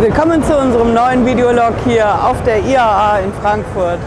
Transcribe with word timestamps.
Willkommen 0.00 0.44
zu 0.44 0.56
unserem 0.56 0.94
neuen 0.94 1.26
Videolog 1.26 1.74
hier 1.84 2.06
auf 2.24 2.40
der 2.44 2.60
IAA 2.60 3.18
in 3.18 3.32
Frankfurt. 3.32 3.98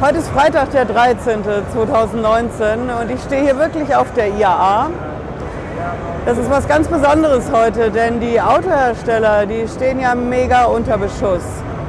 Heute 0.00 0.16
ist 0.16 0.30
Freitag, 0.30 0.70
der 0.70 0.86
13. 0.86 1.44
2019 1.74 2.88
und 2.88 3.10
ich 3.10 3.20
stehe 3.20 3.42
hier 3.42 3.58
wirklich 3.58 3.94
auf 3.94 4.10
der 4.14 4.28
IAA. 4.28 4.88
Das 6.24 6.38
ist 6.38 6.50
was 6.50 6.66
ganz 6.66 6.88
Besonderes 6.88 7.52
heute, 7.52 7.90
denn 7.90 8.18
die 8.18 8.40
Autohersteller, 8.40 9.44
die 9.44 9.68
stehen 9.68 10.00
ja 10.00 10.14
mega 10.14 10.64
unter 10.64 10.96
Beschuss. 10.96 11.44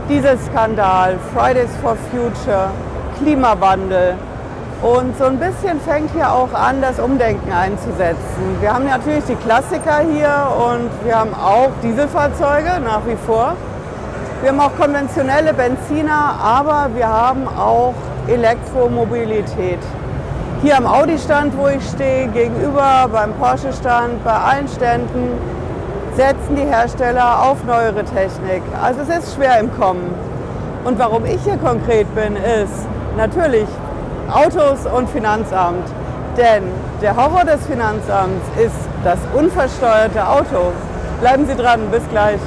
Dieselskandal, 0.10 1.16
Fridays 1.34 1.72
for 1.82 1.96
Future, 2.12 2.72
Klimawandel. 3.18 4.16
Und 4.86 5.18
so 5.18 5.26
ein 5.26 5.40
bisschen 5.40 5.82
fängt 5.82 6.12
hier 6.12 6.32
auch 6.32 6.54
an, 6.54 6.80
das 6.80 7.00
Umdenken 7.00 7.52
einzusetzen. 7.52 8.58
Wir 8.62 8.72
haben 8.72 8.86
natürlich 8.86 9.24
die 9.24 9.36
Klassiker 9.36 10.02
hier 10.08 10.30
und 10.72 10.92
wir 11.04 11.18
haben 11.18 11.34
auch 11.34 11.72
Dieselfahrzeuge 11.82 12.80
nach 12.84 13.02
wie 13.08 13.16
vor. 13.26 13.56
Wir 14.42 14.52
haben 14.52 14.60
auch 14.60 14.76
konventionelle 14.80 15.56
Benziner, 15.56 16.36
aber 16.40 16.90
wir 16.94 17.08
haben 17.08 17.48
auch 17.48 17.96
Elektromobilität. 18.28 19.80
Hier 20.62 20.78
am 20.78 20.86
Audi-Stand, 20.86 21.58
wo 21.58 21.68
ich 21.68 21.84
stehe, 21.90 22.28
gegenüber 22.28 23.10
beim 23.12 23.34
Porsche-Stand, 23.34 24.24
bei 24.24 24.34
allen 24.34 24.68
Ständen 24.68 25.32
setzen 26.16 26.56
die 26.56 26.62
Hersteller 26.62 27.42
auf 27.42 27.64
neuere 27.64 28.04
Technik. 28.04 28.62
Also 28.84 29.02
es 29.02 29.10
ist 29.10 29.34
schwer 29.34 29.60
im 29.60 29.76
Kommen. 29.80 30.14
Und 30.84 31.00
warum 31.00 31.26
ich 31.26 31.42
hier 31.44 31.58
konkret 31.58 32.06
bin, 32.14 32.36
ist 32.36 32.86
natürlich 33.18 33.66
Autos 34.32 34.86
und 34.86 35.10
Finanzamt. 35.10 35.88
Denn 36.38 36.64
der 37.02 37.16
Horror 37.16 37.46
des 37.46 37.66
Finanzamts 37.66 38.46
ist 38.58 38.76
das 39.04 39.20
unversteuerte 39.34 40.28
Auto. 40.28 40.72
Bleiben 41.22 41.46
Sie 41.46 41.56
dran, 41.56 41.80
bis 41.92 42.02
gleich. 42.10 42.40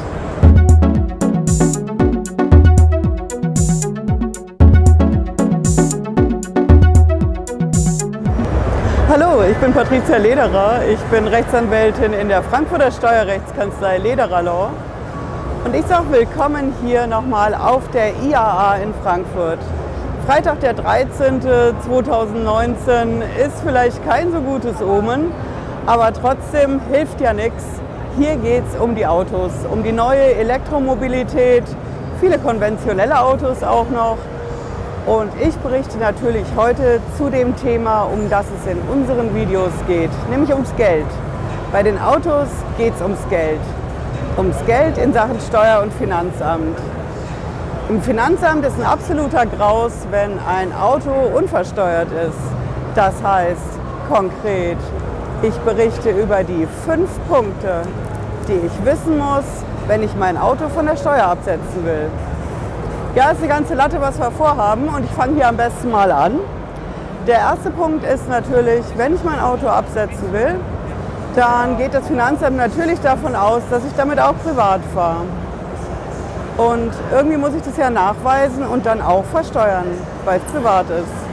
Hallo, 9.09 9.43
ich 9.51 9.57
bin 9.57 9.73
Patricia 9.73 10.19
Lederer. 10.19 10.81
Ich 10.93 11.01
bin 11.11 11.27
Rechtsanwältin 11.27 12.13
in 12.13 12.29
der 12.29 12.43
Frankfurter 12.43 12.91
Steuerrechtskanzlei 12.91 13.99
Lederer 13.99 14.43
Law. 14.43 14.71
Und 15.65 15.75
ich 15.75 15.87
sage 15.87 16.11
willkommen 16.11 16.75
hier 16.85 17.07
nochmal 17.07 17.55
auf 17.55 17.89
der 17.91 18.15
IAA 18.23 18.77
in 18.77 18.95
Frankfurt. 19.03 19.59
Freitag, 20.29 20.61
der 20.61 20.75
13. 20.75 21.41
2019 21.41 23.23
ist 23.43 23.63
vielleicht 23.65 24.05
kein 24.07 24.31
so 24.31 24.43
gutes 24.43 24.83
Omen, 24.83 25.33
aber 25.87 26.13
trotzdem 26.13 26.83
hilft 26.93 27.23
ja 27.23 27.33
nichts. 27.33 27.65
Hier 28.19 28.37
geht 28.37 28.63
es 28.69 28.79
um 28.79 28.95
die 28.95 29.07
Autos, 29.07 29.53
um 29.71 29.83
die 29.83 29.91
neue 29.91 30.35
Elektromobilität, 30.35 31.65
viele 32.21 32.39
konventionelle 32.39 33.19
Autos 33.19 33.63
auch 33.63 33.89
noch. 33.89 34.19
Und 35.07 35.31
ich 35.41 35.57
berichte 35.57 35.97
natürlich 35.97 36.45
heute 36.59 37.01
zu 37.17 37.31
dem 37.31 37.57
Thema, 37.57 38.03
um 38.03 38.29
das 38.29 38.45
es 38.61 38.71
in 38.71 38.79
unseren 38.93 39.35
Videos 39.35 39.73
geht, 39.87 40.11
nämlich 40.29 40.53
ums 40.53 40.77
Geld. 40.77 41.07
Bei 41.73 41.83
den 41.83 41.99
Autos 41.99 42.49
geht 42.77 42.95
es 42.95 43.01
ums 43.01 43.27
Geld. 43.31 43.61
Ums 44.37 44.59
Geld 44.67 44.99
in 44.99 45.15
Sachen 45.15 45.41
Steuer- 45.41 45.81
und 45.83 45.95
Finanzamt. 45.95 46.77
Im 47.89 48.03
Finanzamt 48.03 48.67
ist 48.67 48.79
ein 48.79 48.85
absoluter 48.85 49.47
Graus, 49.47 49.93
wenn 50.11 50.39
ein 50.41 50.75
Auto 50.75 51.11
unversteuert 51.35 52.09
ist. 52.13 52.37
Das 52.95 53.15
heißt 53.23 53.63
konkret, 54.11 54.77
ich 55.41 55.55
berichte 55.61 56.11
über 56.11 56.45
die 56.45 56.69
fünf 56.85 57.09
Punkte, 57.31 57.81
die 58.47 58.67
ich 58.67 58.85
wissen 58.85 59.17
muss, 59.17 59.45
wenn 59.87 60.03
ich 60.03 60.15
mein 60.17 60.37
Auto 60.37 60.69
von 60.69 60.85
der 60.85 60.99
Steuer 60.99 61.25
absetzen 61.29 61.87
will. 61.87 62.11
Ja, 63.15 63.31
ist 63.31 63.39
eine 63.39 63.49
ganze 63.49 63.73
Latte, 63.73 63.99
was 64.03 64.19
wir 64.19 64.33
vorhaben 64.33 64.89
und 64.89 65.07
ich 65.07 65.11
fange 65.13 65.37
hier 65.37 65.49
am 65.49 65.57
besten 65.57 65.91
mal 65.91 66.13
an. 66.13 66.41
Der 67.27 67.39
erste 67.39 67.71
Punkt 67.71 68.05
ist 68.05 68.29
natürlich, 68.29 68.85
wenn 68.99 69.15
ich 69.15 69.25
mein 69.25 69.41
Auto 69.41 69.67
absetzen 69.67 70.31
will, 70.35 70.57
dann 71.35 71.79
geht 71.79 71.95
das 71.95 72.07
Finanzamt 72.07 72.59
natürlich 72.59 73.01
davon 73.01 73.35
aus, 73.35 73.63
dass 73.71 73.83
ich 73.87 73.95
damit 73.97 74.21
auch 74.21 74.35
privat 74.45 74.83
fahre. 74.95 75.23
Und 76.59 76.91
irgendwie 77.13 77.37
muss 77.37 77.55
ich 77.55 77.63
das 77.63 77.77
ja 77.77 77.89
nachweisen 77.89 78.67
und 78.67 78.85
dann 78.85 79.01
auch 79.01 79.25
versteuern, 79.27 79.87
weil 80.25 80.41
es 80.45 80.53
privat 80.53 80.87
ist. 80.91 81.29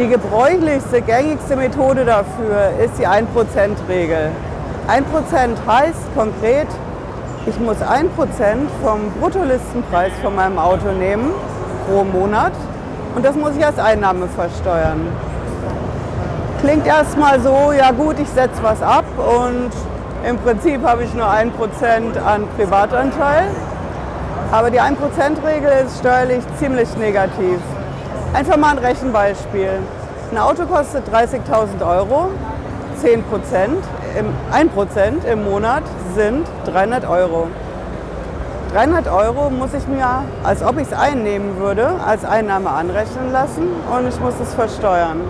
Die 0.00 0.08
gebräuchlichste, 0.08 1.00
gängigste 1.02 1.54
Methode 1.54 2.04
dafür 2.04 2.70
ist 2.84 2.98
die 2.98 3.06
1%-Regel. 3.06 4.32
1% 4.88 5.02
heißt 5.68 6.14
konkret, 6.16 6.66
ich 7.46 7.60
muss 7.60 7.76
1% 7.76 8.08
vom 8.82 9.12
Bruttolistenpreis 9.20 10.10
von 10.20 10.34
meinem 10.34 10.58
Auto 10.58 10.90
nehmen 10.90 11.30
pro 11.86 12.02
Monat 12.02 12.52
und 13.14 13.24
das 13.24 13.36
muss 13.36 13.52
ich 13.56 13.64
als 13.64 13.78
Einnahme 13.78 14.26
versteuern. 14.26 15.06
Klingt 16.60 16.86
erstmal 16.86 17.40
so, 17.40 17.70
ja 17.70 17.92
gut, 17.92 18.18
ich 18.18 18.28
setze 18.28 18.62
was 18.62 18.82
ab 18.82 19.04
und 19.16 19.70
im 20.28 20.38
Prinzip 20.38 20.84
habe 20.84 21.04
ich 21.04 21.14
nur 21.14 21.28
1% 21.28 21.50
an 22.26 22.48
Privatanteil. 22.56 23.44
Aber 24.54 24.70
die 24.70 24.80
1%-Regel 24.80 25.84
ist 25.84 25.98
steuerlich 25.98 26.44
ziemlich 26.60 26.96
negativ. 26.96 27.58
Einfach 28.34 28.56
mal 28.56 28.70
ein 28.70 28.78
Rechenbeispiel. 28.78 29.80
Ein 30.30 30.38
Auto 30.38 30.64
kostet 30.66 31.08
30.000 31.12 31.84
Euro, 31.84 32.28
10 33.00 33.24
im, 34.16 34.26
1% 34.52 35.24
im 35.28 35.42
Monat 35.42 35.82
sind 36.14 36.46
300 36.66 37.04
Euro. 37.04 37.48
300 38.72 39.08
Euro 39.08 39.50
muss 39.50 39.74
ich 39.74 39.88
mir, 39.88 40.22
als 40.44 40.62
ob 40.62 40.78
ich 40.78 40.86
es 40.86 40.92
einnehmen 40.92 41.58
würde, 41.58 41.88
als 42.06 42.24
Einnahme 42.24 42.70
anrechnen 42.70 43.32
lassen 43.32 43.66
und 43.90 44.06
ich 44.06 44.20
muss 44.20 44.34
es 44.40 44.54
versteuern. 44.54 45.22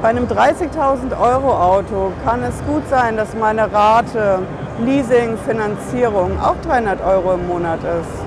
Bei 0.00 0.08
einem 0.08 0.24
30.000 0.24 1.20
Euro 1.20 1.52
Auto 1.52 2.10
kann 2.24 2.42
es 2.42 2.54
gut 2.66 2.88
sein, 2.88 3.18
dass 3.18 3.34
meine 3.34 3.70
Rate 3.70 4.38
Leasing, 4.80 5.38
Finanzierung 5.46 6.32
auch 6.40 6.56
300 6.66 7.00
Euro 7.06 7.34
im 7.34 7.46
Monat 7.46 7.78
ist. 7.80 8.24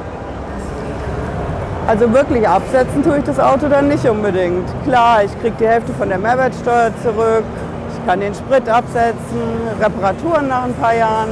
Also 1.87 2.11
wirklich 2.13 2.47
absetzen 2.47 3.03
tue 3.03 3.17
ich 3.17 3.23
das 3.23 3.39
Auto 3.39 3.67
dann 3.67 3.87
nicht 3.89 4.07
unbedingt. 4.07 4.67
Klar, 4.85 5.23
ich 5.23 5.39
kriege 5.41 5.55
die 5.59 5.67
Hälfte 5.67 5.93
von 5.93 6.09
der 6.09 6.17
Mehrwertsteuer 6.17 6.91
zurück, 7.01 7.43
ich 7.91 8.05
kann 8.07 8.19
den 8.21 8.33
Sprit 8.33 8.67
absetzen, 8.69 9.41
Reparaturen 9.79 10.47
nach 10.47 10.63
ein 10.63 10.73
paar 10.75 10.93
Jahren. 10.93 11.29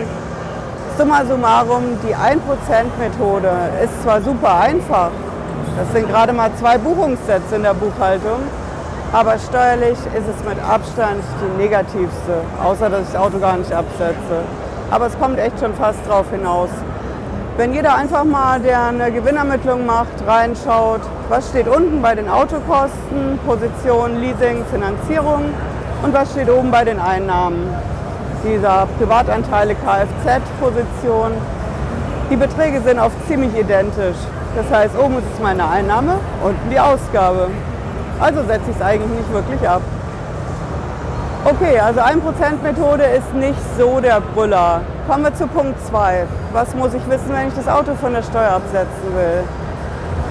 Summa 0.97 1.25
summarum, 1.25 1.83
die 2.07 2.15
1%-Methode 2.15 3.51
ist 3.83 4.03
zwar 4.03 4.21
super 4.21 4.59
einfach, 4.59 5.11
das 5.77 5.91
sind 5.91 6.09
gerade 6.09 6.31
mal 6.31 6.49
zwei 6.57 6.77
Buchungssätze 6.77 7.57
in 7.57 7.63
der 7.63 7.73
Buchhaltung, 7.73 8.39
aber 9.11 9.37
steuerlich 9.37 9.97
ist 9.97 10.27
es 10.27 10.47
mit 10.47 10.57
Abstand 10.63 11.21
die 11.41 11.61
negativste, 11.61 12.41
außer 12.63 12.89
dass 12.89 13.01
ich 13.01 13.11
das 13.11 13.21
Auto 13.21 13.39
gar 13.39 13.57
nicht 13.57 13.73
absetze. 13.73 14.43
Aber 14.91 15.07
es 15.07 15.19
kommt 15.19 15.39
echt 15.39 15.59
schon 15.59 15.73
fast 15.73 15.99
drauf 16.07 16.25
hinaus. 16.31 16.69
Wenn 17.57 17.73
jeder 17.73 17.95
einfach 17.95 18.25
mal, 18.25 18.59
der 18.59 18.87
eine 18.87 19.11
Gewinnermittlung 19.11 19.85
macht, 19.85 20.11
reinschaut, 20.27 21.01
was 21.29 21.49
steht 21.49 21.67
unten 21.67 22.01
bei 22.01 22.13
den 22.13 22.29
Autokosten, 22.29 23.39
Position, 23.45 24.19
Leasing, 24.19 24.65
Finanzierung 24.69 25.45
und 26.03 26.13
was 26.13 26.31
steht 26.31 26.49
oben 26.49 26.69
bei 26.69 26.83
den 26.83 26.99
Einnahmen. 26.99 27.73
Dieser 28.43 28.87
Privatanteile 28.99 29.75
Kfz-Position. 29.75 31.31
Die 32.29 32.35
Beträge 32.35 32.81
sind 32.81 32.99
oft 32.99 33.15
ziemlich 33.27 33.55
identisch. 33.57 34.17
Das 34.55 34.77
heißt, 34.77 34.97
oben 34.97 35.17
ist 35.19 35.25
es 35.33 35.41
meine 35.41 35.67
Einnahme, 35.67 36.15
unten 36.43 36.69
die 36.69 36.79
Ausgabe. 36.79 37.47
Also 38.19 38.43
setze 38.43 38.69
ich 38.69 38.75
es 38.75 38.81
eigentlich 38.81 39.11
nicht 39.11 39.33
wirklich 39.33 39.67
ab. 39.67 39.81
Okay, 41.47 41.79
also 41.79 41.99
1%-Methode 41.99 43.03
ist 43.03 43.31
nicht 43.35 43.59
so 43.77 43.99
der 43.99 44.19
Brüller. 44.19 44.81
Kommen 45.07 45.25
wir 45.25 45.35
zu 45.35 45.45
Punkt 45.45 45.79
2. 45.85 46.25
Was 46.53 46.73
muss 46.73 46.95
ich 46.95 47.07
wissen, 47.07 47.29
wenn 47.29 47.49
ich 47.49 47.53
das 47.53 47.67
Auto 47.67 47.93
von 47.93 48.13
der 48.13 48.23
Steuer 48.23 48.49
absetzen 48.49 49.13
will? 49.13 49.43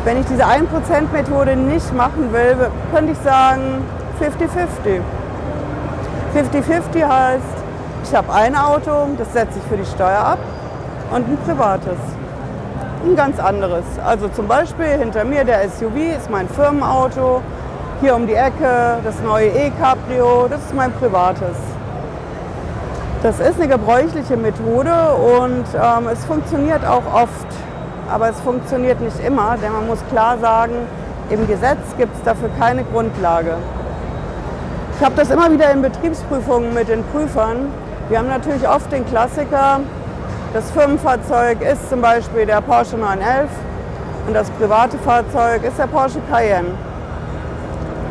Wenn 0.04 0.18
ich 0.18 0.26
diese 0.26 0.44
1%-Methode 0.44 1.54
nicht 1.54 1.94
machen 1.94 2.32
will, 2.32 2.56
könnte 2.92 3.12
ich 3.12 3.18
sagen 3.18 3.84
50-50. 4.20 5.02
50-50 6.34 7.08
heißt, 7.08 7.44
ich 8.02 8.12
habe 8.12 8.32
ein 8.32 8.56
Auto, 8.56 9.06
das 9.16 9.32
setze 9.32 9.60
ich 9.60 9.64
für 9.68 9.76
die 9.76 9.86
Steuer 9.86 10.18
ab 10.18 10.38
und 11.12 11.28
ein 11.28 11.38
privates. 11.46 11.98
Ein 13.04 13.14
ganz 13.14 13.38
anderes. 13.38 13.84
Also 14.04 14.26
zum 14.30 14.48
Beispiel 14.48 14.86
hinter 14.86 15.24
mir 15.24 15.44
der 15.44 15.62
SUV 15.70 16.16
ist 16.18 16.28
mein 16.28 16.48
Firmenauto, 16.48 17.40
hier 18.04 18.14
um 18.14 18.26
die 18.26 18.34
Ecke 18.34 18.98
das 19.02 19.14
neue 19.24 19.46
E-Cabrio, 19.46 20.46
das 20.50 20.60
ist 20.60 20.74
mein 20.74 20.92
privates. 20.92 21.56
Das 23.22 23.40
ist 23.40 23.58
eine 23.58 23.66
gebräuchliche 23.66 24.36
Methode 24.36 24.92
und 25.40 25.64
ähm, 25.72 26.08
es 26.12 26.22
funktioniert 26.26 26.84
auch 26.84 27.02
oft, 27.14 27.46
aber 28.12 28.28
es 28.28 28.38
funktioniert 28.40 29.00
nicht 29.00 29.18
immer, 29.26 29.56
denn 29.56 29.72
man 29.72 29.86
muss 29.86 30.00
klar 30.10 30.36
sagen, 30.36 30.74
im 31.30 31.46
Gesetz 31.48 31.78
gibt 31.96 32.14
es 32.14 32.22
dafür 32.24 32.50
keine 32.58 32.84
Grundlage. 32.84 33.56
Ich 34.98 35.02
habe 35.02 35.14
das 35.16 35.30
immer 35.30 35.50
wieder 35.50 35.70
in 35.70 35.80
Betriebsprüfungen 35.80 36.74
mit 36.74 36.88
den 36.88 37.02
Prüfern. 37.04 37.68
Wir 38.10 38.18
haben 38.18 38.28
natürlich 38.28 38.68
oft 38.68 38.92
den 38.92 39.06
Klassiker, 39.06 39.80
Das 40.52 40.70
Firmenfahrzeug 40.72 41.62
ist 41.62 41.88
zum 41.88 42.02
Beispiel 42.02 42.44
der 42.44 42.60
Porsche 42.60 42.98
911 42.98 43.48
und 44.26 44.34
das 44.34 44.50
private 44.50 44.98
Fahrzeug 44.98 45.64
ist 45.64 45.78
der 45.78 45.86
Porsche 45.86 46.20
Cayenne. 46.30 46.74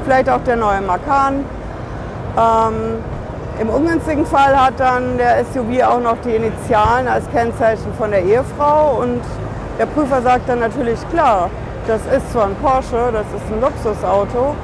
Vielleicht 0.03 0.29
auch 0.29 0.43
der 0.43 0.57
neue 0.57 0.81
Macan. 0.81 1.45
Ähm, 2.37 2.73
Im 3.61 3.69
ungünstigen 3.69 4.25
Fall 4.25 4.59
hat 4.59 4.79
dann 4.79 5.17
der 5.17 5.45
SUV 5.45 5.83
auch 5.83 5.99
noch 6.01 6.17
die 6.25 6.35
Initialen 6.35 7.07
als 7.07 7.29
Kennzeichen 7.31 7.93
von 7.97 8.11
der 8.11 8.23
Ehefrau 8.23 8.99
und 9.01 9.21
der 9.79 9.85
Prüfer 9.85 10.21
sagt 10.21 10.49
dann 10.49 10.59
natürlich 10.59 10.99
klar, 11.09 11.49
das 11.87 12.01
ist 12.15 12.31
zwar 12.31 12.45
ein 12.45 12.55
Porsche, 12.55 13.11
das 13.11 13.25
ist 13.35 13.51
ein 13.51 13.61
Luxusauto, 13.61 14.55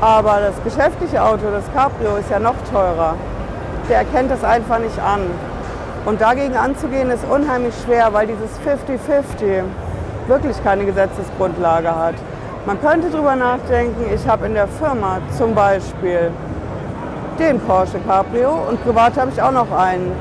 aber 0.00 0.40
das 0.40 0.54
geschäftliche 0.64 1.22
Auto, 1.22 1.50
das 1.50 1.64
Cabrio, 1.74 2.16
ist 2.16 2.30
ja 2.30 2.38
noch 2.38 2.54
teurer. 2.72 3.14
Der 3.88 3.98
erkennt 3.98 4.30
das 4.30 4.44
einfach 4.44 4.78
nicht 4.78 4.98
an. 5.00 5.20
Und 6.04 6.20
dagegen 6.20 6.56
anzugehen 6.56 7.10
ist 7.10 7.24
unheimlich 7.30 7.74
schwer, 7.84 8.12
weil 8.12 8.26
dieses 8.26 8.50
50-50 8.66 9.64
wirklich 10.28 10.62
keine 10.62 10.84
Gesetzesgrundlage 10.84 11.94
hat. 11.94 12.14
Man 12.68 12.78
könnte 12.82 13.08
darüber 13.08 13.34
nachdenken, 13.34 14.12
ich 14.14 14.28
habe 14.28 14.44
in 14.44 14.52
der 14.52 14.68
Firma 14.68 15.20
zum 15.38 15.54
Beispiel 15.54 16.30
den 17.38 17.58
Porsche 17.60 17.98
Cabrio 18.06 18.50
und 18.68 18.84
privat 18.84 19.16
habe 19.16 19.30
ich 19.34 19.40
auch 19.40 19.52
noch 19.52 19.72
einen. 19.72 20.12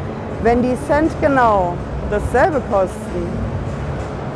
Wenn 0.44 0.64
die 0.64 0.78
Cent 0.88 1.12
genau 1.20 1.74
dasselbe 2.10 2.62
kosten, 2.72 3.28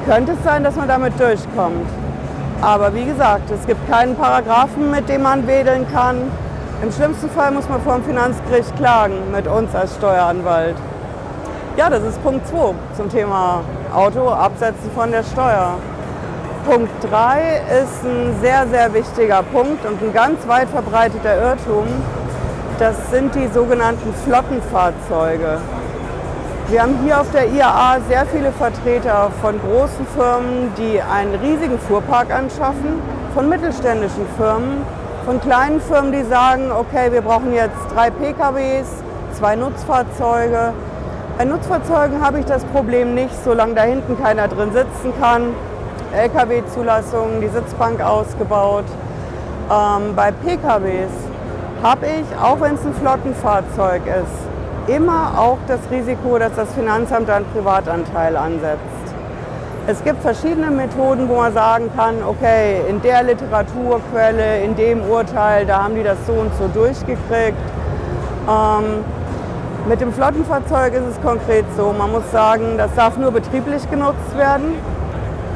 könnte 0.06 0.34
es 0.34 0.44
sein, 0.44 0.62
dass 0.62 0.76
man 0.76 0.90
damit 0.90 1.18
durchkommt. 1.18 1.88
Aber 2.62 2.94
wie 2.94 3.06
gesagt, 3.06 3.50
es 3.50 3.66
gibt 3.66 3.90
keinen 3.90 4.18
Paragraphen, 4.18 4.92
mit 4.92 5.08
dem 5.08 5.22
man 5.22 5.48
wedeln 5.48 5.88
kann. 5.94 6.18
Im 6.84 6.92
schlimmsten 6.92 7.30
Fall 7.30 7.52
muss 7.52 7.70
man 7.70 7.80
vor 7.80 7.94
dem 7.94 8.04
Finanzgericht 8.04 8.76
klagen 8.76 9.32
mit 9.32 9.48
uns 9.48 9.74
als 9.74 9.96
Steueranwalt. 9.96 10.76
Ja, 11.78 11.90
das 11.90 12.04
ist 12.04 12.22
Punkt 12.22 12.46
2 12.46 12.74
zum 12.98 13.10
Thema 13.10 13.62
Auto 13.96 14.28
absetzen 14.28 14.92
von 14.94 15.12
der 15.12 15.24
Steuer. 15.24 15.76
Punkt 16.66 16.92
3 17.10 17.62
ist 17.82 18.04
ein 18.04 18.36
sehr, 18.42 18.68
sehr 18.68 18.94
wichtiger 18.94 19.42
Punkt 19.44 19.86
und 19.86 20.02
ein 20.02 20.14
ganz 20.14 20.48
weit 20.48 20.70
verbreiteter 20.70 21.36
Irrtum. 21.36 21.88
Das 22.78 22.96
sind 23.10 23.34
die 23.36 23.48
sogenannten 23.48 24.14
Flottenfahrzeuge. 24.26 25.60
Wir 26.70 26.82
haben 26.82 27.00
hier 27.04 27.20
auf 27.20 27.32
der 27.32 27.48
IAA 27.48 27.98
sehr 28.08 28.26
viele 28.28 28.52
Vertreter 28.52 29.32
von 29.42 29.60
großen 29.60 30.06
Firmen, 30.16 30.72
die 30.78 31.02
einen 31.02 31.36
riesigen 31.36 31.80
Fuhrpark 31.80 32.32
anschaffen, 32.32 33.02
von 33.34 33.50
mittelständischen 33.50 34.26
Firmen, 34.38 34.86
von 35.26 35.42
kleinen 35.42 35.82
Firmen, 35.82 36.12
die 36.12 36.24
sagen, 36.24 36.72
okay, 36.72 37.12
wir 37.12 37.22
brauchen 37.22 37.54
jetzt 37.54 37.78
drei 37.94 38.10
PKWs, 38.10 38.88
zwei 39.38 39.56
Nutzfahrzeuge. 39.56 40.74
Bei 41.38 41.46
Nutzfahrzeugen 41.46 42.22
habe 42.24 42.40
ich 42.40 42.46
das 42.46 42.64
Problem 42.66 43.16
nicht, 43.16 43.34
solange 43.44 43.74
da 43.74 43.84
hinten 43.84 44.22
keiner 44.22 44.48
drin 44.48 44.72
sitzen 44.72 45.14
kann. 45.20 45.54
Lkw-Zulassung, 46.14 47.42
die 47.42 47.48
Sitzbank 47.48 48.02
ausgebaut. 48.02 48.86
Ähm, 49.70 50.16
bei 50.16 50.32
PKWs 50.32 51.12
habe 51.82 52.06
ich, 52.06 52.38
auch 52.42 52.60
wenn 52.60 52.76
es 52.76 52.86
ein 52.86 52.94
Flottenfahrzeug 52.94 54.02
ist, 54.06 54.94
immer 54.96 55.34
auch 55.38 55.58
das 55.68 55.80
Risiko, 55.90 56.38
dass 56.38 56.54
das 56.56 56.74
Finanzamt 56.74 57.30
einen 57.30 57.46
Privatanteil 57.54 58.36
ansetzt. 58.36 58.80
Es 59.88 60.04
gibt 60.04 60.22
verschiedene 60.22 60.70
Methoden, 60.70 61.28
wo 61.28 61.38
man 61.38 61.54
sagen 61.54 61.90
kann, 61.96 62.16
okay, 62.28 62.82
in 62.88 63.02
der 63.02 63.24
Literaturquelle, 63.24 64.62
in 64.64 64.76
dem 64.76 65.02
Urteil, 65.10 65.66
da 65.66 65.84
haben 65.84 65.96
die 65.96 66.04
das 66.04 66.18
so 66.28 66.34
und 66.34 66.52
so 66.56 66.68
durchgekriegt. 66.68 67.58
Ähm, 68.48 69.04
mit 69.88 70.00
dem 70.00 70.14
Flottenfahrzeug 70.14 70.94
ist 70.94 71.18
es 71.18 71.22
konkret 71.22 71.66
so, 71.76 71.94
man 71.98 72.12
muss 72.12 72.30
sagen, 72.32 72.78
das 72.78 72.94
darf 72.96 73.18
nur 73.18 73.32
betrieblich 73.32 73.90
genutzt 73.90 74.38
werden. 74.38 74.76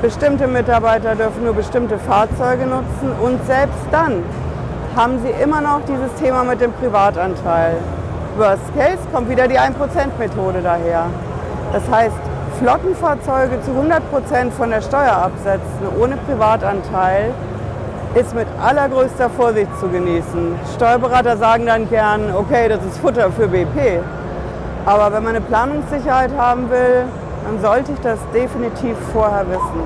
Bestimmte 0.01 0.47
Mitarbeiter 0.47 1.15
dürfen 1.15 1.45
nur 1.45 1.53
bestimmte 1.53 1.97
Fahrzeuge 1.97 2.65
nutzen 2.65 3.11
und 3.21 3.43
selbst 3.47 3.85
dann 3.91 4.23
haben 4.95 5.19
sie 5.23 5.29
immer 5.41 5.61
noch 5.61 5.81
dieses 5.87 6.13
Thema 6.19 6.43
mit 6.43 6.61
dem 6.61 6.73
Privatanteil. 6.73 7.77
Worst 8.37 8.75
Case 8.77 8.99
kommt 9.13 9.29
wieder 9.29 9.47
die 9.47 9.57
1%-Methode 9.57 10.61
daher. 10.61 11.05
Das 11.73 11.83
heißt, 11.89 12.15
Flottenfahrzeuge 12.59 13.61
zu 13.63 13.71
100% 13.71 14.51
von 14.51 14.69
der 14.69 14.81
Steuer 14.81 15.13
absetzen, 15.13 15.87
ohne 15.99 16.17
Privatanteil, 16.17 17.33
ist 18.13 18.35
mit 18.35 18.47
allergrößter 18.63 19.29
Vorsicht 19.29 19.69
zu 19.79 19.89
genießen. 19.89 20.55
Steuerberater 20.75 21.37
sagen 21.37 21.65
dann 21.65 21.89
gern, 21.89 22.33
okay, 22.35 22.69
das 22.69 22.79
ist 22.85 22.97
Futter 22.99 23.31
für 23.31 23.47
BP. 23.47 23.99
Aber 24.85 25.11
wenn 25.13 25.23
man 25.23 25.35
eine 25.35 25.41
Planungssicherheit 25.41 26.31
haben 26.37 26.69
will, 26.69 27.05
dann 27.45 27.61
sollte 27.61 27.91
ich 27.91 27.99
das 28.01 28.19
definitiv 28.33 28.97
vorher 29.13 29.47
wissen. 29.47 29.81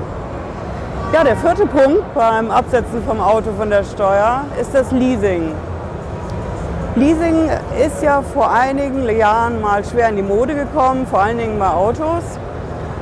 Ja, 1.12 1.24
der 1.24 1.36
vierte 1.36 1.66
Punkt 1.66 2.14
beim 2.14 2.50
Absetzen 2.50 3.02
vom 3.06 3.20
Auto 3.20 3.50
von 3.56 3.68
der 3.68 3.84
Steuer 3.84 4.44
ist 4.60 4.74
das 4.74 4.90
Leasing. 4.92 5.52
Leasing 6.96 7.50
ist 7.84 8.02
ja 8.02 8.22
vor 8.22 8.50
einigen 8.50 9.08
Jahren 9.16 9.60
mal 9.60 9.84
schwer 9.84 10.08
in 10.08 10.16
die 10.16 10.22
Mode 10.22 10.54
gekommen, 10.54 11.06
vor 11.06 11.20
allen 11.20 11.38
Dingen 11.38 11.58
bei 11.58 11.68
Autos. 11.68 12.24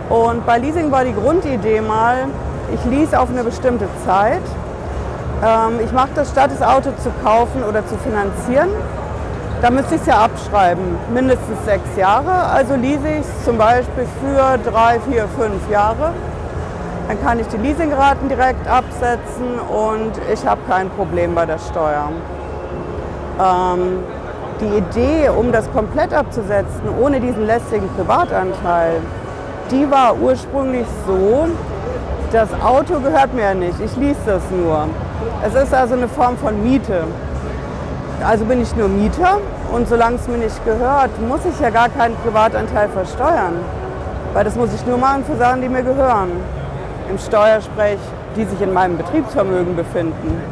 Und 0.08 0.44
bei 0.46 0.58
Leasing 0.58 0.90
war 0.90 1.04
die 1.04 1.14
Grundidee 1.14 1.80
mal, 1.80 2.26
ich 2.74 2.84
lease 2.90 3.18
auf 3.18 3.28
eine 3.28 3.44
bestimmte 3.44 3.86
Zeit. 4.04 4.42
Ähm, 5.44 5.80
ich 5.84 5.92
mache 5.92 6.10
das 6.14 6.30
statt 6.30 6.50
das 6.50 6.66
Auto 6.66 6.90
zu 7.02 7.10
kaufen 7.22 7.62
oder 7.62 7.86
zu 7.86 7.96
finanzieren. 7.98 8.70
Da 9.60 9.70
müsste 9.70 9.96
ich 9.96 10.00
es 10.02 10.06
ja 10.06 10.18
abschreiben, 10.18 10.96
mindestens 11.12 11.64
sechs 11.64 11.96
Jahre. 11.96 12.30
Also 12.30 12.76
lease 12.76 13.08
ich 13.08 13.20
es 13.20 13.44
zum 13.44 13.58
Beispiel 13.58 14.06
für 14.20 14.56
drei, 14.70 15.00
vier, 15.00 15.26
fünf 15.36 15.68
Jahre. 15.68 16.12
Dann 17.08 17.20
kann 17.24 17.40
ich 17.40 17.48
die 17.48 17.56
Leasingraten 17.56 18.28
direkt 18.28 18.68
absetzen 18.68 19.58
und 19.68 20.12
ich 20.32 20.46
habe 20.46 20.60
kein 20.68 20.88
Problem 20.90 21.34
bei 21.34 21.44
der 21.44 21.58
Steuer. 21.58 22.08
Ähm, 23.40 24.04
die 24.60 24.78
Idee, 24.78 25.28
um 25.30 25.50
das 25.50 25.68
komplett 25.72 26.14
abzusetzen, 26.14 26.82
ohne 27.00 27.18
diesen 27.18 27.44
lästigen 27.44 27.88
Privatanteil, 27.96 29.00
die 29.72 29.90
war 29.90 30.16
ursprünglich 30.20 30.86
so, 31.04 31.48
das 32.30 32.48
Auto 32.62 33.00
gehört 33.00 33.34
mir 33.34 33.42
ja 33.42 33.54
nicht, 33.54 33.80
ich 33.80 33.96
lease 33.96 34.20
das 34.24 34.42
nur. 34.50 34.86
Es 35.44 35.54
ist 35.60 35.74
also 35.74 35.94
eine 35.94 36.08
Form 36.08 36.36
von 36.36 36.62
Miete. 36.62 37.04
Also 38.24 38.44
bin 38.44 38.60
ich 38.60 38.74
nur 38.74 38.88
Mieter 38.88 39.38
und 39.72 39.88
solange 39.88 40.16
es 40.16 40.26
mir 40.26 40.38
nicht 40.38 40.64
gehört, 40.64 41.10
muss 41.28 41.40
ich 41.44 41.58
ja 41.60 41.70
gar 41.70 41.88
keinen 41.88 42.16
Privatanteil 42.16 42.88
versteuern. 42.88 43.54
Weil 44.34 44.44
das 44.44 44.56
muss 44.56 44.74
ich 44.74 44.84
nur 44.86 44.98
machen 44.98 45.24
für 45.24 45.36
Sachen, 45.36 45.62
die 45.62 45.68
mir 45.68 45.82
gehören. 45.82 46.32
Im 47.08 47.18
Steuersprech, 47.18 47.98
die 48.36 48.44
sich 48.44 48.60
in 48.60 48.72
meinem 48.72 48.96
Betriebsvermögen 48.96 49.76
befinden. 49.76 50.42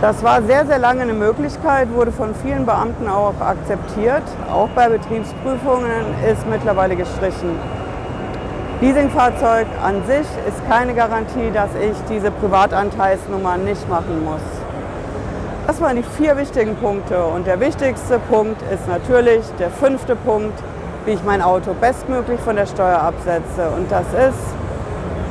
Das 0.00 0.22
war 0.22 0.42
sehr, 0.42 0.66
sehr 0.66 0.78
lange 0.78 1.02
eine 1.02 1.12
Möglichkeit, 1.12 1.92
wurde 1.92 2.12
von 2.12 2.34
vielen 2.34 2.66
Beamten 2.66 3.08
auch 3.08 3.34
akzeptiert. 3.40 4.22
Auch 4.52 4.68
bei 4.74 4.88
Betriebsprüfungen 4.88 6.14
ist 6.30 6.46
mittlerweile 6.48 6.94
gestrichen. 6.94 7.58
Leasingfahrzeug 8.80 9.66
an 9.84 10.02
sich 10.06 10.26
ist 10.48 10.66
keine 10.68 10.94
Garantie, 10.94 11.50
dass 11.52 11.70
ich 11.74 11.96
diese 12.08 12.30
Privatanteilsnummer 12.30 13.58
nicht 13.58 13.86
machen 13.90 14.24
muss. 14.24 14.59
Das 15.70 15.80
waren 15.80 15.94
die 15.94 16.02
vier 16.02 16.36
wichtigen 16.36 16.74
Punkte 16.74 17.22
und 17.22 17.46
der 17.46 17.60
wichtigste 17.60 18.18
Punkt 18.18 18.60
ist 18.72 18.88
natürlich 18.88 19.44
der 19.60 19.70
fünfte 19.70 20.16
Punkt, 20.16 20.58
wie 21.04 21.12
ich 21.12 21.22
mein 21.22 21.40
Auto 21.40 21.74
bestmöglich 21.74 22.40
von 22.40 22.56
der 22.56 22.66
Steuer 22.66 23.00
absetze. 23.00 23.70
Und 23.76 23.88
das 23.88 24.04
ist 24.08 24.42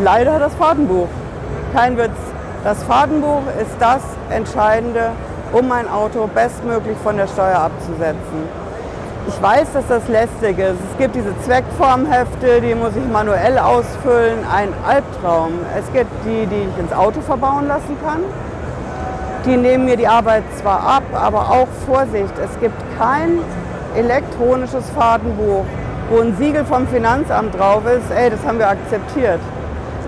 leider 0.01 0.39
das 0.39 0.55
Fahrtenbuch. 0.55 1.10
Kein 1.75 1.98
Witz. 1.98 2.15
Das 2.63 2.81
Fahrtenbuch 2.84 3.41
ist 3.62 3.75
das 3.81 4.01
Entscheidende, 4.29 5.10
um 5.51 5.67
mein 5.67 5.89
Auto 5.89 6.29
bestmöglich 6.34 6.96
von 7.03 7.17
der 7.17 7.27
Steuer 7.27 7.60
abzusetzen. 7.60 8.48
Ich 9.27 9.41
weiß, 9.41 9.74
dass 9.74 9.88
das 9.89 10.08
lästig 10.08 10.58
ist. 10.58 10.79
Es 10.89 10.98
gibt 10.98 11.15
diese 11.15 11.38
Zweckformhefte, 11.41 12.62
die 12.62 12.75
muss 12.75 12.96
ich 12.96 13.12
manuell 13.12 13.58
ausfüllen. 13.58 14.39
Ein 14.50 14.69
Albtraum. 14.88 15.51
Es 15.77 15.91
gibt 15.91 16.12
die, 16.24 16.46
die 16.46 16.69
ich 16.69 16.79
ins 16.79 16.93
Auto 16.93 17.19
verbauen 17.19 17.67
lassen 17.67 17.98
kann. 18.01 18.24
Die 19.46 19.55
nehmen 19.55 19.86
mir 19.86 19.96
die 19.96 20.08
Arbeit 20.08 20.43
zwar 20.62 20.81
ab, 20.81 21.03
aber 21.13 21.50
auch 21.50 21.67
Vorsicht. 21.86 22.34
Es 22.43 22.60
gibt 22.60 22.75
kein 22.98 23.39
elektronisches 23.96 24.89
Fahrtenbuch, 24.89 25.63
wo 26.10 26.19
ein 26.19 26.36
Siegel 26.38 26.65
vom 26.65 26.88
Finanzamt 26.88 27.58
drauf 27.58 27.84
ist, 27.86 28.12
ey, 28.15 28.29
das 28.29 28.46
haben 28.46 28.60
wir 28.60 28.67
akzeptiert. 28.67 29.39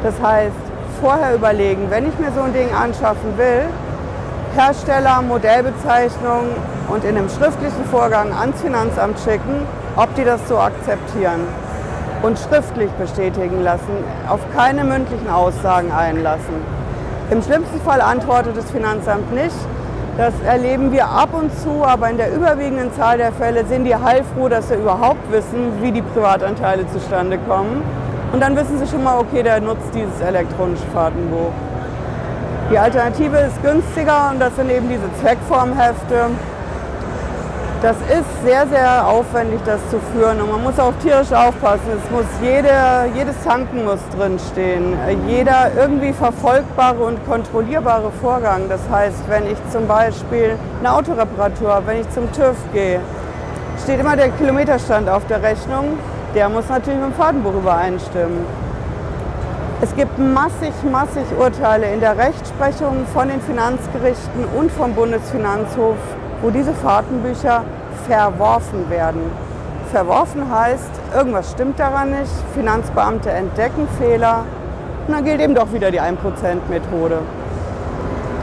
Das 0.03 0.15
heißt, 0.21 0.51
vorher 1.00 1.35
überlegen, 1.35 1.88
wenn 1.89 2.09
ich 2.09 2.19
mir 2.19 2.31
so 2.31 2.41
ein 2.41 2.53
Ding 2.53 2.73
anschaffen 2.73 3.38
will, 3.38 3.69
Hersteller, 4.55 5.21
Modellbezeichnung 5.21 6.50
und 6.89 7.03
in 7.05 7.17
einem 7.17 7.29
schriftlichen 7.29 7.85
Vorgang 7.89 8.33
ans 8.33 8.61
Finanzamt 8.61 9.17
schicken, 9.19 9.65
ob 9.95 10.13
die 10.15 10.25
das 10.25 10.45
so 10.50 10.57
akzeptieren 10.57 11.47
und 12.21 12.38
schriftlich 12.38 12.91
bestätigen 12.91 13.63
lassen, 13.63 14.03
auf 14.27 14.41
keine 14.55 14.83
mündlichen 14.83 15.29
Aussagen 15.29 15.91
einlassen. 15.91 16.80
Im 17.31 17.41
schlimmsten 17.41 17.79
Fall 17.79 18.01
antwortet 18.01 18.57
das 18.57 18.69
Finanzamt 18.71 19.33
nicht. 19.33 19.55
Das 20.17 20.33
erleben 20.45 20.91
wir 20.91 21.07
ab 21.07 21.29
und 21.31 21.57
zu, 21.57 21.81
aber 21.81 22.09
in 22.09 22.17
der 22.17 22.35
überwiegenden 22.35 22.93
Zahl 22.93 23.17
der 23.17 23.31
Fälle 23.31 23.65
sind 23.65 23.85
die 23.85 23.95
heilfroh, 23.95 24.50
dass 24.50 24.67
sie 24.67 24.75
überhaupt 24.75 25.31
wissen, 25.31 25.81
wie 25.81 25.93
die 25.93 26.01
Privatanteile 26.01 26.85
zustande 26.91 27.38
kommen. 27.47 27.83
Und 28.33 28.41
dann 28.41 28.57
wissen 28.57 28.77
sie 28.77 28.85
schon 28.85 29.05
mal, 29.05 29.17
okay, 29.17 29.43
der 29.43 29.61
nutzt 29.61 29.95
dieses 29.95 30.19
elektronische 30.19 30.83
Fahrtenbuch. 30.93 31.53
Die 32.69 32.77
Alternative 32.77 33.38
ist 33.38 33.63
günstiger 33.63 34.31
und 34.31 34.41
das 34.41 34.53
sind 34.57 34.69
eben 34.69 34.89
diese 34.89 35.09
Zweckformhefte. 35.21 36.31
Das 37.81 37.95
ist 37.95 38.45
sehr, 38.45 38.67
sehr 38.67 39.07
aufwendig, 39.07 39.59
das 39.65 39.79
zu 39.89 40.00
führen 40.13 40.39
und 40.39 40.51
man 40.51 40.61
muss 40.61 40.77
auch 40.77 40.93
tierisch 41.01 41.31
aufpassen. 41.31 41.89
Es 41.97 42.11
muss 42.11 42.25
jede, 42.39 42.69
jedes 43.15 43.35
Tanken 43.43 43.85
muss 43.85 43.97
drinstehen, 44.15 44.95
jeder 45.27 45.71
irgendwie 45.75 46.13
verfolgbare 46.13 47.03
und 47.03 47.25
kontrollierbare 47.25 48.11
Vorgang. 48.21 48.69
Das 48.69 48.81
heißt, 48.91 49.27
wenn 49.29 49.47
ich 49.47 49.57
zum 49.71 49.88
Beispiel 49.88 50.57
eine 50.79 50.93
Autoreparatur, 50.93 51.81
wenn 51.88 52.01
ich 52.01 52.09
zum 52.11 52.31
TÜV 52.31 52.55
gehe, 52.71 53.00
steht 53.83 54.00
immer 54.00 54.15
der 54.15 54.29
Kilometerstand 54.29 55.09
auf 55.09 55.25
der 55.25 55.41
Rechnung. 55.41 55.97
Der 56.35 56.50
muss 56.50 56.69
natürlich 56.69 57.00
mit 57.00 57.09
dem 57.09 57.15
Fahrtenbuch 57.15 57.55
übereinstimmen. 57.55 58.45
Es 59.81 59.95
gibt 59.95 60.19
massig, 60.19 60.73
massig 60.91 61.25
Urteile 61.35 61.91
in 61.91 62.00
der 62.00 62.15
Rechtsprechung 62.15 63.07
von 63.11 63.27
den 63.27 63.41
Finanzgerichten 63.41 64.45
und 64.55 64.71
vom 64.71 64.93
Bundesfinanzhof 64.93 65.97
wo 66.41 66.50
diese 66.50 66.74
Fahrtenbücher 66.74 67.63
verworfen 68.07 68.89
werden. 68.89 69.21
Verworfen 69.91 70.50
heißt, 70.50 70.89
irgendwas 71.15 71.51
stimmt 71.51 71.79
daran 71.79 72.12
nicht, 72.12 72.31
Finanzbeamte 72.53 73.29
entdecken 73.29 73.88
Fehler 74.00 74.45
und 75.07 75.13
dann 75.13 75.25
gilt 75.25 75.41
eben 75.41 75.55
doch 75.55 75.71
wieder 75.74 75.91
die 75.91 76.01
1%-Methode. 76.01 77.19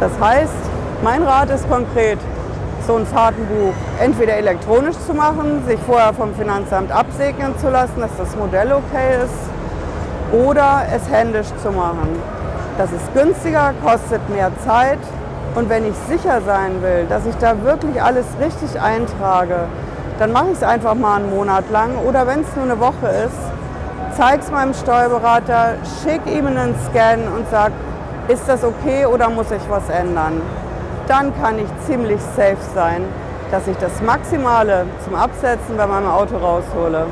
Das 0.00 0.12
heißt, 0.20 0.52
mein 1.02 1.22
Rat 1.22 1.50
ist 1.50 1.68
konkret, 1.68 2.18
so 2.86 2.96
ein 2.96 3.06
Fahrtenbuch 3.06 3.74
entweder 4.00 4.34
elektronisch 4.34 4.96
zu 5.06 5.14
machen, 5.14 5.62
sich 5.66 5.78
vorher 5.86 6.12
vom 6.12 6.34
Finanzamt 6.34 6.92
absegnen 6.92 7.58
zu 7.58 7.68
lassen, 7.68 8.00
dass 8.00 8.16
das 8.16 8.36
Modell 8.36 8.72
okay 8.72 9.24
ist, 9.24 10.38
oder 10.44 10.82
es 10.94 11.10
händisch 11.10 11.48
zu 11.62 11.70
machen. 11.70 12.16
Das 12.76 12.92
ist 12.92 13.12
günstiger, 13.14 13.72
kostet 13.82 14.26
mehr 14.30 14.50
Zeit 14.64 14.98
und 15.54 15.68
wenn 15.68 15.86
ich 15.86 15.94
sicher 16.08 16.40
sein 16.44 16.82
will, 16.82 17.06
dass 17.08 17.26
ich 17.26 17.36
da 17.36 17.62
wirklich 17.62 18.02
alles 18.02 18.26
richtig 18.40 18.80
eintrage, 18.80 19.66
dann 20.18 20.32
mache 20.32 20.46
ich 20.52 20.58
es 20.58 20.62
einfach 20.62 20.94
mal 20.94 21.16
einen 21.16 21.30
Monat 21.30 21.64
lang 21.70 21.96
oder 22.06 22.26
wenn 22.26 22.40
es 22.40 22.56
nur 22.56 22.64
eine 22.64 22.80
Woche 22.80 23.08
ist, 23.26 24.16
zeige 24.16 24.42
es 24.42 24.50
meinem 24.50 24.74
Steuerberater, 24.74 25.74
schicke 26.02 26.30
ihm 26.30 26.46
einen 26.46 26.74
Scan 26.88 27.20
und 27.36 27.48
sage, 27.50 27.72
ist 28.28 28.48
das 28.48 28.64
okay 28.64 29.06
oder 29.06 29.30
muss 29.30 29.50
ich 29.50 29.62
was 29.68 29.88
ändern? 29.88 30.42
Dann 31.06 31.32
kann 31.40 31.58
ich 31.58 31.68
ziemlich 31.86 32.20
safe 32.36 32.56
sein, 32.74 33.04
dass 33.50 33.66
ich 33.66 33.76
das 33.78 34.02
Maximale 34.02 34.84
zum 35.04 35.14
Absetzen 35.14 35.76
bei 35.76 35.86
meinem 35.86 36.08
Auto 36.08 36.36
raushole. 36.36 37.06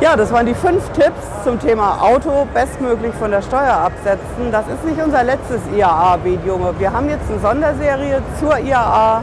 Ja, 0.00 0.16
das 0.16 0.32
waren 0.32 0.46
die 0.46 0.54
fünf 0.54 0.88
Tipps 0.92 1.44
zum 1.44 1.60
Thema 1.60 2.00
Auto 2.00 2.46
bestmöglich 2.54 3.12
von 3.16 3.30
der 3.30 3.42
Steuer 3.42 3.74
absetzen. 3.74 4.50
Das 4.50 4.66
ist 4.66 4.82
nicht 4.82 4.98
unser 5.02 5.22
letztes 5.22 5.60
IAA-Video. 5.76 6.58
Wir 6.78 6.90
haben 6.90 7.10
jetzt 7.10 7.30
eine 7.30 7.38
Sonderserie 7.38 8.22
zur 8.40 8.58
IAA 8.58 9.22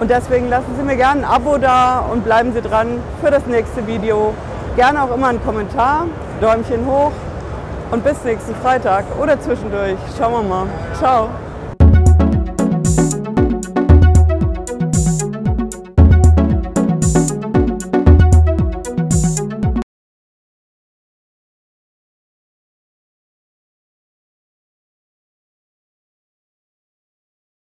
und 0.00 0.10
deswegen 0.10 0.48
lassen 0.48 0.74
Sie 0.76 0.82
mir 0.82 0.96
gerne 0.96 1.20
ein 1.20 1.24
Abo 1.24 1.56
da 1.56 2.00
und 2.00 2.24
bleiben 2.24 2.52
Sie 2.52 2.60
dran 2.60 3.00
für 3.22 3.30
das 3.30 3.46
nächste 3.46 3.86
Video. 3.86 4.34
Gerne 4.74 5.04
auch 5.04 5.14
immer 5.14 5.28
einen 5.28 5.44
Kommentar, 5.44 6.06
Däumchen 6.40 6.84
hoch 6.84 7.12
und 7.92 8.02
bis 8.02 8.24
nächsten 8.24 8.56
Freitag 8.56 9.04
oder 9.22 9.40
zwischendurch. 9.40 9.98
Schauen 10.18 10.32
wir 10.32 10.42
mal. 10.42 10.66
Ciao. 10.98 11.28